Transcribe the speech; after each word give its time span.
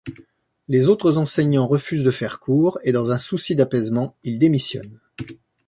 Les 0.67 0.87
autres 0.89 1.19
enseignants 1.19 1.67
refusent 1.67 2.03
de 2.03 2.09
faire 2.09 2.39
cours 2.39 2.79
et, 2.83 2.91
dans 2.91 3.11
un 3.11 3.19
souci 3.19 3.55
d’apaisement, 3.55 4.15
il 4.23 4.39
démissionne. 4.39 4.99